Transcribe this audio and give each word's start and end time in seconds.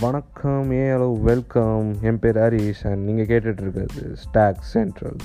வணக்கம் 0.00 0.70
ஏ 0.72 0.90
hello 0.90 1.20
welcome. 1.20 1.96
என் 2.02 2.18
பேர் 2.18 2.36
Harish 2.36 2.82
and 2.82 3.04
நீங்கள் 3.08 3.26
கேட்டுட்ருக்கிறது 3.26 4.12
ஸ்டாக் 4.12 4.60
சென்ட்ரல் 4.60 5.16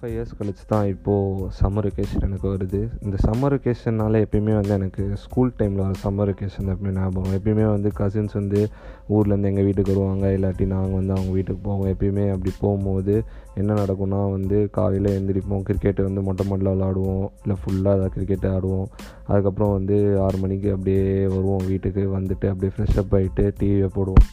ஃபைவ் 0.00 0.12
இயர்ஸ் 0.16 0.34
கழிச்சு 0.38 0.64
தான் 0.66 0.86
இப்போது 0.86 1.46
சம்மர் 1.60 1.86
வெக்கேஷன் 1.86 2.24
எனக்கு 2.26 2.48
வருது. 2.48 2.80
இந்த 3.04 3.16
சம்மர் 3.26 3.54
வெக்கேஷன்னால 3.54 4.20
எப்பயுமே 4.24 4.52
வந்து 4.54 4.68
எனக்கு 4.68 5.04
ஸ்கூல் 5.16 5.52
டைமில் 5.58 5.82
வர 5.84 5.94
சம்மர் 6.04 6.30
வெக்கேஷன் 6.30 6.68
எப்பயுமே 6.72 6.92
ஞாபகம் 6.98 7.34
எப்பயுமே 7.38 7.64
வந்து 7.70 7.90
கசின்ஸ் 7.98 8.32
வந்து 8.32 8.60
ஊர்லேருந்து 9.08 9.50
எங்கள் 9.50 9.66
வீட்டுக்கு 9.68 9.94
வருவாங்க. 9.94 10.26
இல்லாட்டி 10.28 10.66
நாங்கள் 10.66 10.96
வந்து 10.98 11.12
அவங்க 11.12 11.32
வீட்டுக்கு 11.32 11.62
போவோம். 11.62 11.88
எப்பயுமே 11.92 12.30
அப்படி 12.30 12.52
போகும்போது 12.60 13.22
என்ன 13.54 13.74
நடக்கும்னா 13.74 14.30
வந்து 14.30 14.70
காலையில் 14.70 15.12
எழுந்திரிப்போம் 15.16 15.66
கிரிக்கெட்டு 15.70 16.02
வந்து 16.02 16.22
மொட்டை 16.22 16.46
மொட்டில் 16.50 16.72
விளாடுவோம். 16.74 17.28
இல்லை 17.42 17.56
ஃபுல்லாக 17.62 17.98
அதை 17.98 18.08
கிரிக்கெட் 18.08 18.50
ஆடுவோம். 18.54 18.88
அதுக்கப்புறம் 19.26 19.72
வந்து 19.72 20.20
ஆறு 20.20 20.38
மணிக்கு 20.38 20.70
அப்படியே 20.70 21.26
வருவோம் 21.26 21.66
வீட்டுக்கு. 21.66 22.04
வந்துட்டு 22.18 22.48
அப்படியே 22.52 22.72
ஃப்ரெஷ்அப் 22.76 23.16
ஆகிட்டு 23.20 23.46
டிவியை 23.60 23.90
போடுவோம். 23.94 24.28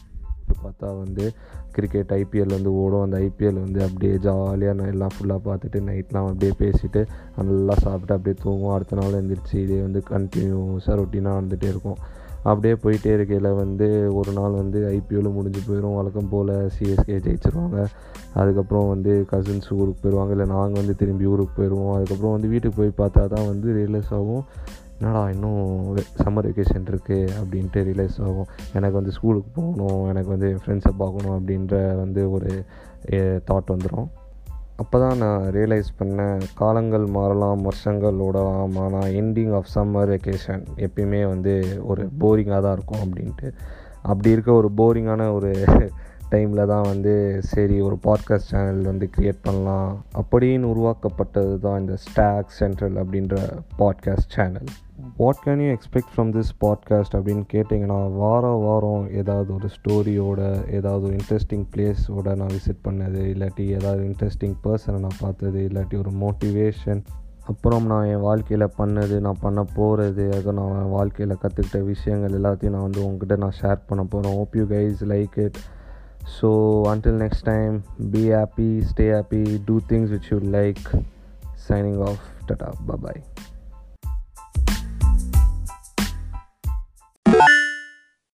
பார்த்தா 0.62 0.98
வந்து 1.04 1.32
கிரிக்கெட் 1.72 2.10
ஐபிஎல் 2.10 2.54
வந்து 2.56 2.74
ஓடும். 2.74 3.02
அந்த 3.02 3.18
ஐபிஎல் 3.18 3.62
வந்து 3.62 3.82
அப்படியே 3.82 4.16
ஜாலியாக 4.16 4.78
நான் 4.78 4.92
எல்லாம் 4.92 5.14
ஃபுல்லாக 5.16 5.40
பார்த்துட்டு 5.48 5.80
நைட்லாம் 5.88 6.28
அப்படியே 6.32 6.52
பேசிட்டு 6.58 7.06
நல்லா 7.36 7.74
சாப்பிட்டு 7.74 8.14
அப்படியே 8.14 8.36
தூங்குவோம் 8.44 8.74
அடுத்த 8.74 8.96
நாள் 8.96 9.18
எழுந்திரிச்சு 9.22 9.54
இதே 9.54 9.80
வந்து 9.80 10.02
கண்டினியூஸாக 10.10 10.98
ரொட்டீனாக 11.00 11.40
வந்துகிட்டே 11.40 11.68
இருக்கும். 11.74 11.98
அப்படியே 12.50 12.74
போயிட்டே 12.84 13.10
இருக்கையில் 13.16 13.48
வந்து 13.60 13.86
ஒரு 14.18 14.30
நாள் 14.38 14.58
வந்து 14.60 14.78
ஐபிஎல்லும் 14.96 15.36
முடிஞ்சு 15.38 15.60
போயிடும் 15.68 15.96
வழக்கம் 15.98 16.30
போல் 16.32 16.52
சிஎஸ்கே 16.76 17.16
ஜெயிச்சிருவாங்க. 17.26 17.78
அதுக்கப்புறம் 18.40 18.88
வந்து 18.94 19.12
கசின்ஸ் 19.30 19.68
ஊருக்கு 19.78 20.02
போயிடுவாங்க 20.02 20.34
இல்லை 20.36 20.46
நாங்கள் 20.54 20.80
வந்து 20.82 20.96
திரும்பி 21.02 21.30
ஊருக்கு 21.34 21.54
போயிடுவோம் 21.58 21.94
அதுக்கப்புறம் 21.96 22.34
வந்து 22.36 22.50
வீட்டுக்கு 22.54 22.80
போய் 22.80 22.98
பார்த்தா 23.02 23.24
தான் 23.34 23.48
வந்து 23.52 23.68
ரியலைஸ் 23.78 24.12
ஆகும். 24.18 24.44
என்னடா 24.98 25.22
இன்னும் 25.32 25.62
சம்மர் 26.22 26.46
வெக்கேஷன் 26.48 26.86
இருக்குது 26.90 27.32
அப்படின்ட்டு 27.40 27.80
ரியலைஸ் 27.88 28.18
ஆகும். 28.26 28.50
எனக்கு 28.78 28.98
வந்து 29.00 29.14
ஸ்கூலுக்கு 29.16 29.50
போகணும். 29.58 30.04
எனக்கு 30.12 30.30
வந்து 30.34 30.48
என் 30.52 30.62
ஃப்ரெண்ட்ஸை 30.64 30.92
பார்க்கணும் 31.02 31.36
அப்படின்ற 31.38 31.74
வந்து 32.02 32.22
ஒரு 32.36 32.50
தாட் 33.50 33.74
வந்துடும் 33.74 34.08
அப்போ 34.78 34.98
தான் 34.98 35.18
நான் 35.18 35.42
ரியலைஸ் 35.54 35.90
பண்ணேன் 35.98 36.40
காலங்கள் 36.54 37.04
மாறலாம் 37.06 37.62
வருஷங்கள் 37.62 38.18
ஓடலாம் 38.18 38.74
ஆனால் 38.76 39.14
எண்டிங் 39.20 39.54
ஆஃப் 39.54 39.70
சம்மர் 39.74 40.10
வெக்கேஷன் 40.10 40.64
எப்பயுமே 40.76 41.28
வந்து 41.28 41.54
ஒரு 41.82 42.02
போரிங்காக 42.20 42.60
தான் 42.62 42.72
இருக்கும் 42.72 43.04
அப்படின்ட்டு. 43.04 43.48
அப்படி 44.02 44.30
இருக்க 44.30 44.52
ஒரு 44.52 44.70
போரிங்கான 44.76 45.32
ஒரு 45.34 45.52
டைமில் 46.30 46.62
தான் 46.66 46.86
வந்து 46.86 47.12
சரி 47.40 47.80
ஒரு 47.80 47.96
பாட்காஸ்ட் 48.02 48.50
சேனல் 48.50 48.82
வந்து 48.82 49.06
க்ரியேட் 49.16 49.44
பண்ணலாம். 49.44 49.92
அப்படின்னு 50.20 50.72
உருவாக்கப்பட்டது 50.72 51.54
தான் 51.58 51.80
இந்த 51.80 51.96
ஸ்டாக் 51.96 52.56
சென்ட்ரல் 52.58 52.96
அப்படின்ற 52.96 53.36
podcast 53.78 54.34
channel 54.36 54.70
what 55.16 55.40
can 55.44 55.60
you 55.60 55.70
expect 55.72 56.12
from 56.14 56.30
this 56.32 56.52
podcast 56.60 57.14
அப்படின்னு 57.14 57.44
கேட்டிங்கன்னா 57.52 57.98
வாரம் 58.12 58.62
வாரம் 58.62 59.10
ஏதாவது 59.12 59.50
ஒரு 59.54 59.68
ஸ்டோரியோட 59.68 60.40
ஏதாவது 60.70 61.04
ஒரு 61.04 61.16
இன்ட்ரெஸ்டிங் 61.16 61.66
பிளேஸோட 61.74 62.34
நான் 62.34 62.54
விசிட் 62.54 62.82
பண்ணது 62.84 63.22
இல்லாட்டி 63.32 63.64
ஏதாவது 63.68 64.02
இன்ட்ரெஸ்டிங் 64.04 64.56
பர்சனை 64.64 64.98
நான் 64.98 65.20
பார்த்தது 65.20 65.60
இல்லாட்டி 65.60 65.98
ஒரு 65.98 66.12
மோட்டிவேஷன் 66.16 67.02
அப்புறம் 67.44 67.86
நான் 67.86 68.04
என் 68.04 68.20
வாழ்க்கையில் 68.20 68.74
பண்ணது 68.78 69.16
நான் 69.20 69.42
பண்ண 69.42 69.62
போகிறது 69.74 70.24
அது 70.28 70.52
நான் 70.52 70.78
என் 70.82 70.90
வாழ்க்கையில் 70.90 71.40
கற்றுக்கிட்ட 71.42 71.84
விஷயங்கள் 71.84 72.36
எல்லாத்தையும் 72.40 72.70
நான் 72.70 72.82
வந்து 72.82 73.04
உங்ககிட்ட 73.04 73.36
நான் 73.36 73.58
ஷேர் 73.62 73.86
பண்ண 73.86 74.04
போகிறேன் 74.04 74.38
hope 74.38 74.56
you 74.56 74.66
guys 74.66 75.04
like 75.04 75.36
it 75.38 75.58
so 76.40 76.50
until 76.92 77.20
next 77.20 77.44
time 77.44 77.76
be 78.10 78.30
happy 78.30 78.70
stay 78.92 79.06
happy 79.12 79.42
do 79.64 79.78
things 79.88 80.10
which 80.10 80.30
you 80.30 80.38
like 80.50 80.84
signing 81.68 82.00
off 82.00 82.24
tata 82.52 82.70
bye 82.96 83.35